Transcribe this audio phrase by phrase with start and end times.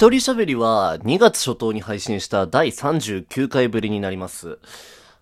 [0.00, 4.58] 一人喋りは2月初頭に配信した第39回ぶりになります。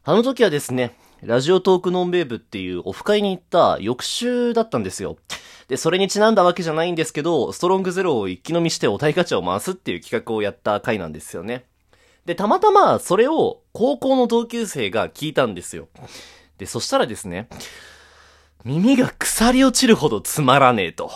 [0.05, 5.17] あの時はですね、ラジオトークノンベーブっていうオフ会に行った翌週だったんですよ。
[5.67, 11.65] で、それにちなんだわけじゃないんですけど、ストロングゼロを一気飲みしてお題ガチャを回すっていう企画をやった回なんですよね。
[12.25, 15.89] で、たまたまそれを高校の同級生が聞いたんですよ。
[16.59, 17.49] で、そしたらですね、
[18.63, 21.11] 耳が腐り落ちるほどつまらねえと。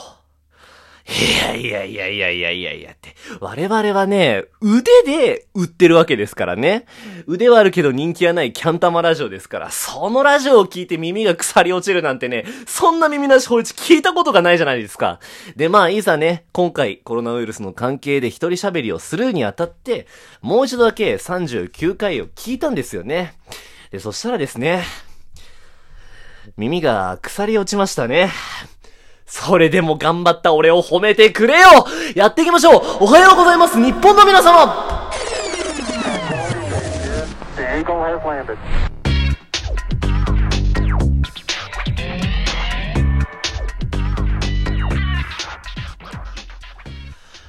[1.09, 3.15] いやいやいやいやいやいやいやって。
[3.41, 6.87] 我々はね、腕で売ってるわけですからね。
[7.27, 15.19] 腕はあるけど人気はないキャンタマラジオですから、そのラジオを聞いて耳が腐り落ちるなんてね、そんな耳なし法一聞いたことがないじゃないですか。
[15.56, 20.06] で、まあ、いざね、今回コロナウイルスの関係で一人喋りをするにあたって、
[20.41, 23.34] もう一度だけ39回を聞いたんですよね。
[23.91, 24.84] で、そしたらですね、
[26.56, 28.31] 耳が腐り落ちましたね。
[29.34, 31.86] それでも頑張った俺を褒めてくれよ。
[32.14, 32.83] やっていきましょう。
[33.00, 33.83] おはようございます。
[33.83, 35.11] 日本の皆様。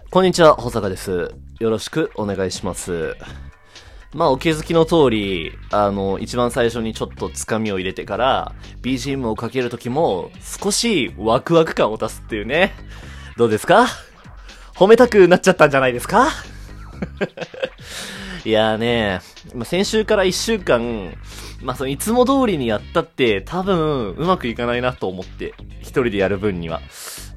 [0.09, 1.35] こんにちは、保坂です。
[1.59, 3.17] よろしくお願いします。
[4.14, 10.30] まあ、お気づきの通り、あの、一番最初にちょっとつかみを入れてから、BGM をかけるときも、
[10.61, 12.73] 少しワクワク感を出すっていうね。
[13.38, 13.88] どうですか？
[14.75, 16.30] 褒めたくなっちゃったんじゃないですか？
[18.45, 19.22] いやーね、
[19.63, 21.13] 先週から一週間、
[21.61, 26.81] まあ、そのいつも通りにやったって多分うまくいかないなと思って、一人でやる分には。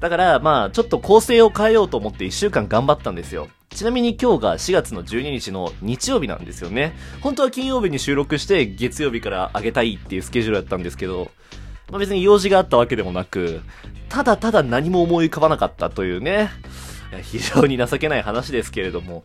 [0.01, 3.47] だから、まあ、ちょっと構成を変えようと思って一週間頑張ったんですよ。
[3.69, 6.93] ちなみに今日が4月の12日の日曜日なんですよね。
[7.21, 11.31] 本当は金曜日に収録して月曜日から上げたいっていうスケジュールだったんですけど、
[11.89, 13.61] まあ別に用事があったわけでもなく、
[14.09, 16.49] ただただ何も思い浮かばなかったというね。
[17.21, 19.23] 非常に情けない話ですけれども。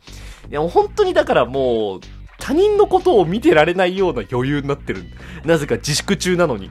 [0.50, 2.00] いや、本当にだからもう、
[2.38, 5.04] 他人のことを見てられないような余裕になってる。
[5.44, 6.70] なぜか自粛中なのに。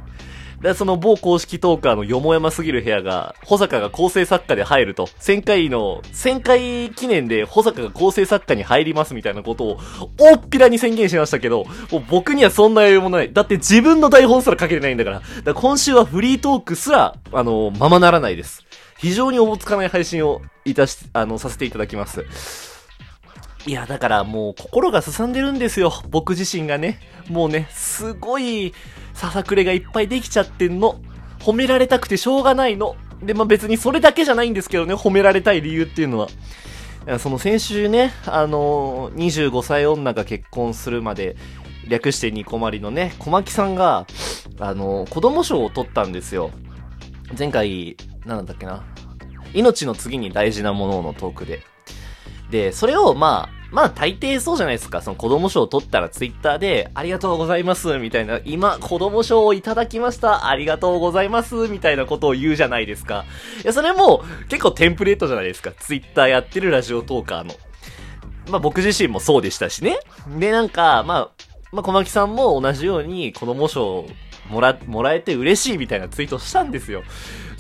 [0.62, 9.80] で、その某公式トーカーのよもやますぎる部屋が、保坂が構成作家で入ると、1000回の、1000回記念で保坂が構成作家に入りますみたいなことを、
[10.20, 13.34] 大っぴらに宣言しましたけど、もう僕にはそんな余裕もない。
[13.34, 15.20] だって自分の台本すら書けてないんだから。
[15.20, 18.64] だから今週はフリートークすら、あの、ままならないです。
[19.02, 22.24] 非常におぼつかない配信をいたし、あの、させていただきます。
[23.66, 25.92] いや、だからもう心がすさんでるんですよ。
[26.10, 27.00] 僕自身がね。
[27.28, 28.74] もうね、すごい、
[29.14, 31.02] ささくれがいっぱいできちゃってんの。
[31.40, 32.96] 褒められたくてしょうがないの。
[33.24, 36.28] で、まあ別にそれだけじゃないんですけどね、褒められたい理由っていうのは。
[37.18, 41.36] その先週ね、あのー、25歳女が結婚するまで、
[41.88, 44.06] 略してニコマリのね、小牧さんが、
[44.60, 46.52] あのー、子供賞を取ったんですよ。
[47.38, 48.84] 前回、なんだっけな。
[49.54, 51.62] 命の次に大事なもののトークで。
[52.50, 55.02] で、それを、まあ、まあ大抵そうじゃないですか。
[55.02, 63.24] その子供賞を取ったらツイッターで、ありがとうございます、みたいな、今、子供賞をいただきました、ありがとうございます、みたいなことを言うじゃないですか。
[63.64, 65.72] いや、それも、結構テンプレートじゃないですか。
[65.72, 67.54] ツイッターやってるラジオトーカーの。
[68.50, 70.00] まあ僕自身もそうでしたしね。
[70.38, 71.30] で、なんか、まあ、
[71.72, 74.06] まあ小牧さんも同じように子供賞
[74.50, 77.04] もら、もらえて嬉しいみたいなツイートしたんですよ。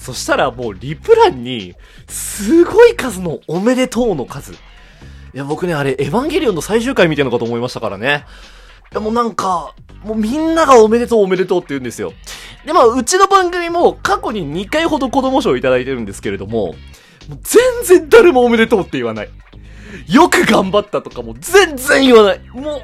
[0.02, 1.76] そしたらもうリプランに、
[2.08, 4.54] すごい数のおめでとうの数。
[4.54, 4.56] い
[5.36, 8.26] や、僕ね、あれ、エヴァンゲリオンの最終回みたいなのかと思いましたからね。
[8.92, 12.14] いや、もなんか、もうみんながおめでとうおめでとうって言うんですよ。
[12.66, 16.70] で、まあ、うちの番組も過去に2回ほど子供賞をいただいてるんですけれども、
[17.30, 19.30] もう全然誰もおめでとうって言わない。
[20.08, 22.42] よく頑張ったとかも全然言わない。
[22.56, 22.82] も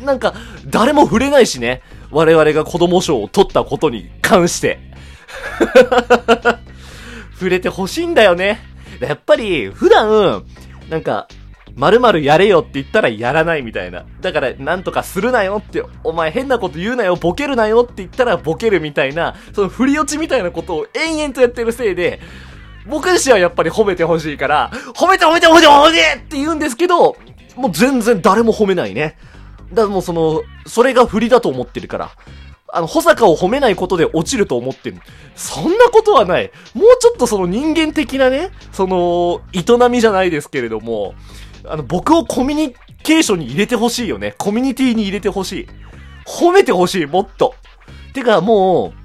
[0.00, 0.34] う、なんか、
[0.66, 1.82] 誰も触れないしね。
[2.12, 4.93] 我々が子供賞を取ったことに関して。
[7.34, 8.60] 触れてほしいんだよね。
[9.00, 10.44] やっぱり、普段、
[10.88, 11.28] なんか、
[11.76, 14.04] 〇〇やれよって言ったらやらないみたいな。
[14.20, 22.20] だから、なんとかするなよって、お前変なこと言うなよ、ボケるなよって言ったらボケるみたいな、その振り落ちみたいなことを延々とやってるせいで、
[22.86, 27.16] 僕自身はやっぱり褒めてほしいから、褒めて褒めて褒めて褒めてって言うんですけど、
[27.56, 29.16] もう全然誰も褒めないね。
[29.70, 32.10] だからもうその、それが振りだと思ってるから。
[32.74, 34.98] あの、保坂を褒めないことで落ちると思ってる。
[35.36, 36.50] そんなことはない。
[36.74, 41.14] もうちょっとその人間的なね、その、営みじゃないですけれども、
[41.66, 44.34] あの、僕をコミュニケーションに入れてほしいよね。
[44.38, 45.68] コミュニティに入れてほしい。
[46.26, 47.54] 褒めてほしい、もっと。
[48.12, 49.04] てか、もう、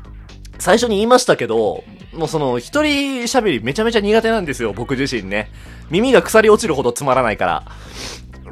[0.58, 1.84] 最初に言いましたけど、
[2.14, 5.52] もうその、一人喋りめちゃめちゃ苦手なんですよ、僕自身ね。
[5.90, 7.64] 耳が腐り落ちるほどつまらないから。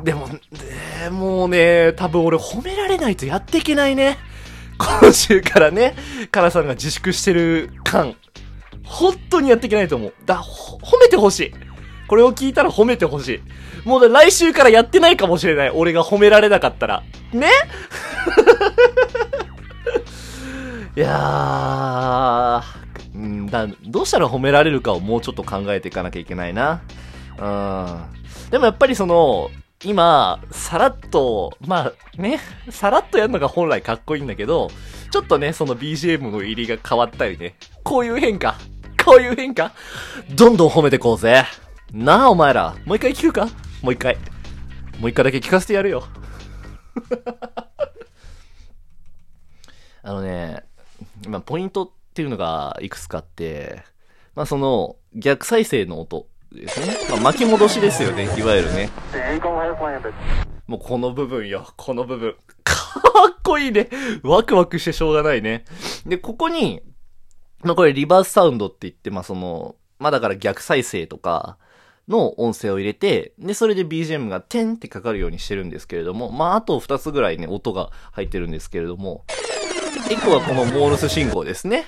[0.04, 4.18] でも、でもうね、多分俺褒められないとやっていけないね。
[4.78, 5.96] 今週からね、
[6.32, 8.16] カラさんが自粛してる間、
[8.84, 10.14] 本当にやっていけないと思う。
[10.26, 11.54] だ、褒めてほしい。
[12.08, 13.42] これを聞いたら褒めてほしい。
[13.88, 15.70] もう来週からやってないかもしれない。
[15.70, 17.04] 俺が褒められなかったら。
[17.34, 17.50] ね？
[20.96, 26.82] いやー、んだ、どうしたら褒められるかをもうちょっと考えていかなきゃいけないな。
[27.38, 28.50] うん。
[28.50, 29.50] でもやっぱりその、
[29.84, 32.40] 今、さらっと、まあね、
[32.70, 34.70] さらっとやるのが本来かっこいいんだけど、
[35.12, 38.56] ちょっとね、その BGM の入りが変わったりね、こういう変化、
[39.06, 39.74] こういう変化、
[40.36, 41.46] どんどん褒めてこうぜ。
[41.94, 42.76] なあ、お前ら。
[42.86, 43.48] もう一回聞くか？
[43.84, 44.18] もう一回。
[45.00, 46.04] もう一回だけ聞かせてやるよ。
[50.02, 50.64] あのね、
[51.28, 53.84] まあ、ポイントっていうのがいくつかあって、
[54.36, 56.98] まあ、その、逆再生の音ですね。
[57.10, 58.90] まあ、巻き戻しですよね、いわゆるね。
[60.68, 62.36] もうこの部分よ、この部分。
[62.64, 62.74] か
[63.32, 63.90] っこいいね。
[64.24, 65.64] ワクワクしてしょうがないね。
[66.06, 66.82] で、ここに、
[67.64, 71.58] まあこれリバースサウンドって言って、まあその、まあだから逆再生とか
[72.08, 79.26] の音声を入れて、で、それで BGM がテンってかかるようにしてるんですけれども、まああと2つぐらいね、音が入ってるんですけれども、
[80.10, 81.86] 1個はこのモールス信号ですね。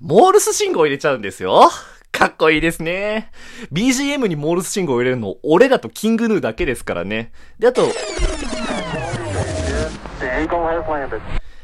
[0.00, 1.70] モールス信号入れちゃうんですよ。
[2.16, 3.30] かっこいいですね。
[3.72, 7.30] BGM にモールス信号を入れるの、俺らとキングヌーだけですからね。
[7.58, 7.82] で、あと、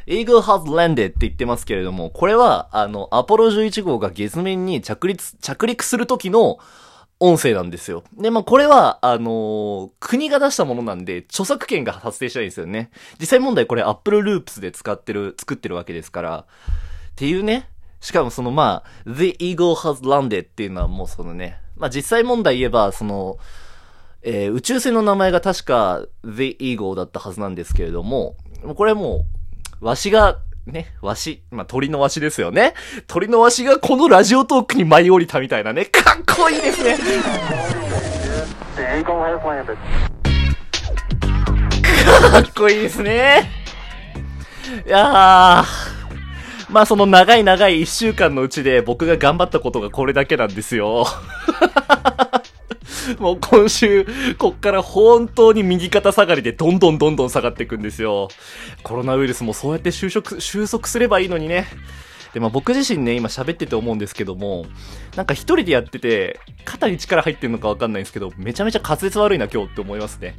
[0.06, 1.08] Eagle has landed.
[1.08, 6.58] って言ってますけれども、これは、あの、アポロ11号が月面に着陸、着陸する時の
[7.18, 8.04] 音声なんですよ。
[8.18, 12.90] で、まあ、これは、あのー国が出したものなんで、著作権が発生しないんですよね。
[13.18, 16.38] 実際問題これ Apple Loops で使ってる、作ってるわけですから。
[16.40, 16.44] っ
[17.14, 17.71] ていうね。
[18.02, 23.38] しかもそのまあ、The Eagle has landed っていうのはもうそのね、まあ実際問題言えば、その、
[24.22, 29.24] えー宇宙船の名前が確か The Eagle だったはずなんですけれども、もうこれはも
[29.80, 32.74] う、わしが、ね、わし、まあ、鳥のわしですよね。
[33.06, 35.84] 鳥のわしがこのラジオトークに舞い降りたみたいなね。
[35.84, 36.98] かっこいいですね。
[42.32, 43.48] かっこいいですね。
[44.84, 45.91] いやー。
[46.72, 51.06] まあその長い長い一週間のうちで僕が頑張ったことがこれだけなんですよ。
[53.18, 54.06] もう今週、
[54.38, 58.28] こっから本当に右肩下がりでどんどんどんどん下がっていくんですよ。
[58.82, 61.66] コロナウイルスもそうやって収束、収束すればいいのにね。
[62.32, 64.64] で、まあ僕自身ね、今喋ってて思うんですけども、
[65.14, 70.36] なんか一人でやってて、肩に力入ってんのかわかんないんですけど、めちゃめちゃ滑舌悪いな今日って思いますね。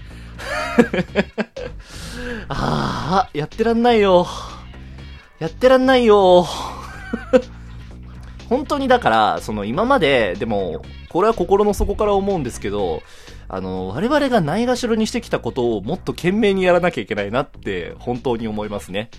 [2.49, 4.25] ああ、やってらんないよ。
[5.43, 6.47] やってらんないよ。
[8.47, 13.03] 本当にだから、その今まで、でも、これは心の底から思うんですけど、
[13.49, 19.09] あの、我々がないがしろにしてきたことをもっと懸命にやらなきゃいけないなって、本当に思いますね。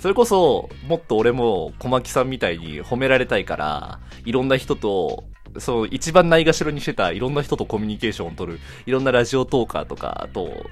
[0.00, 5.22] それこそ、もっと俺も小牧さんみたいに褒められたいから、いろんな人と、
[5.58, 10.66] そう、一番ないがしろにしてたいろんな人とコミュニケーションを取る、いろんなラジオトーカーとかと、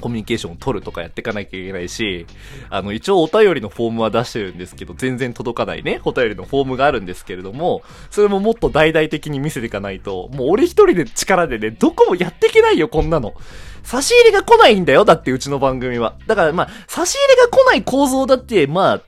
[0.00, 2.26] コミュニケーションを取るとかやっていかなきゃいけないし、
[2.70, 13.34] あの、一応お便りのフォームは出してるんですけど、全然届かないね、お便りのフォームがあるんですけれども、それももっと大々的に見せていかないと、もう俺一人で力でね、どこもやっていけないよ、こんなの。
[13.82, 16.16] 差し入れが来ないんだよ、だってうちの番組は。
[16.26, 19.02] だからまあ、差し入れが来ない構造だって、まあ、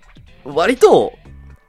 [0.44, 1.12] 割と、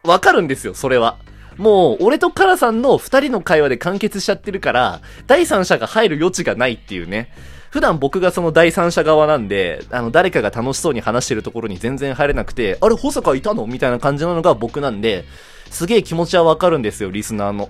[0.03, 1.17] わかるんですよ、それは。
[1.57, 7.33] もう、俺とカラさんの二人の会話で完結しちゃってるから、第三者が入る余地がないっていうね。
[7.69, 15.25] 普段僕がその第三者側なんで、あの、誰かが楽しそうに話してるところに全然入れなくて、あれ、保坂いたのみたいな感じなのが僕なんで、
[15.69, 17.69] すげえ気持ちはわかるんですよ、リスナーの。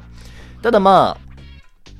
[0.62, 1.18] ただま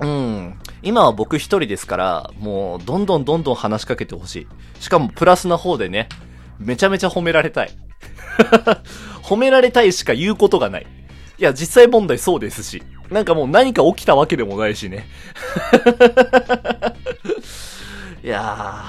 [0.00, 0.58] うん。
[0.82, 4.46] 今は僕一人ですから、もう、どんどんどんどん話しかけてほしい。
[4.80, 6.08] しかも、プラスな方でね、
[6.58, 7.70] めちゃめちゃ褒められたい。
[9.22, 10.86] 褒められたいしか言うことがない。
[11.38, 12.82] いや、実際問題そうですし。
[13.10, 15.06] なんかもう何か起きたわけでもないしね。
[18.22, 18.84] いや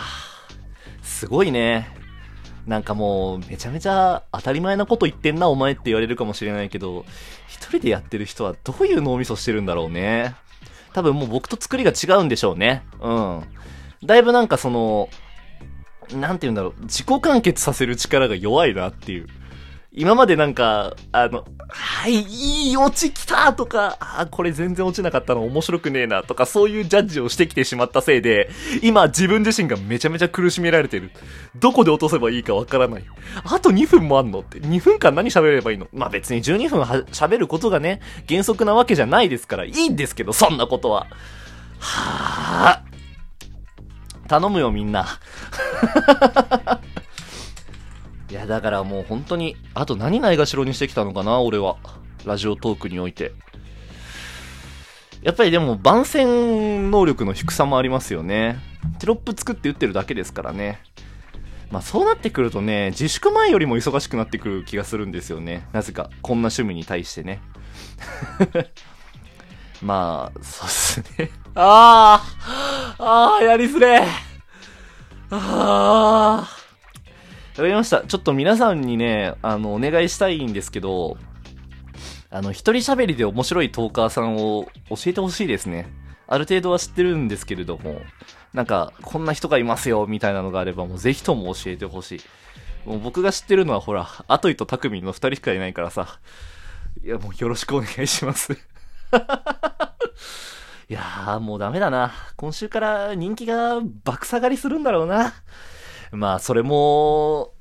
[1.01, 1.87] ー、すごいね。
[2.67, 7.05] なんかもう、めちゃめちゃ当たり前なこと言ってんな、お前って言われるかもしれないけど、
[7.47, 10.35] 一人でやってる人はどういう脳みそしてるんだろうね。
[10.93, 12.83] 多分もう僕と作りが違うんでしょうね。
[13.01, 13.43] うん。
[14.03, 15.09] だいぶなんかその、
[16.13, 19.27] なんて言うんだろう、自己完結させる力が弱いなっていう。
[19.93, 28.49] 今までなんか、あの、はい、いいオチ来たとか、あーこれ全然落ちなかったの面白くねえなとか、そういうジャッジをしてきてしまったせいで、
[28.81, 31.11] 今自分自身がめちゃめちゃ苦しめられてる。
[31.59, 33.05] どこで落とせばいいかわからない。
[33.43, 34.59] あと2分もあんのって。
[34.59, 35.87] 2分間何喋ればいいの？
[35.91, 41.07] まあ別に12分喋ることがね、原則なわけじゃないですから、いいんですけど、そんなことは。
[41.79, 44.29] はぁ。
[44.29, 45.19] 頼むよみんな。
[48.31, 51.75] いや、だからもう本当に、あと何ないがしろにしてきたのかな、俺は。
[52.25, 53.33] ラジオトークにおいて。
[55.21, 58.57] やっぱりでも番宣能力の低さもありますよね。
[58.99, 60.79] テロップ作って打ってるだけですからね。
[61.71, 65.67] まあそうなってくるとね、自粛前よりも忙しくなってくる気がするんですよね。
[65.73, 67.41] なぜか、こんな趣味に対してね。
[69.83, 71.31] まあ、そうっすね。
[71.53, 72.23] あ
[72.97, 74.05] あああやりづれあ
[75.31, 76.60] あ
[77.51, 78.01] わかりました。
[78.01, 81.17] ちょっと皆さんにね、あの、お願いしたいんですけど、
[82.29, 85.91] あの、一人喋りで面白いトーカーさんを教えてほしいですね。
[86.27, 88.01] ある程度は知ってるんですけれども、
[88.53, 92.21] なんか、こんな人がいますよ、みたいなのがあれば、もうぜひとも教えてほしい。
[92.85, 96.19] もう僕が知ってるのはほら、アトイとタクミンの二人しかいないからさ。
[97.03, 98.53] いや、もうよろしくお願いします。
[98.53, 98.57] い
[100.93, 102.13] やー、もうダメだな。
[102.37, 105.33] 今週から人気が爆下がりするんだろうな。
[106.11, 107.53] まあ、それも、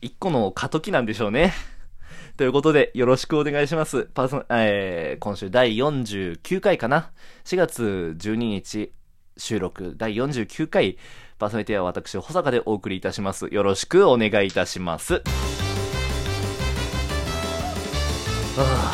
[0.00, 1.52] 一個の過渡期なんでしょうね。
[2.36, 4.04] ということで、よろしくお願いします。
[4.14, 7.10] パーソナ、えー、今週第49回かな。
[7.44, 8.92] 4月12日
[9.36, 10.98] 収録第49回、
[11.38, 13.48] パーソナリティは私、保坂でお送りいたします。
[13.50, 15.14] よろしくお願いいたします。
[15.14, 15.22] は
[18.58, 18.85] あ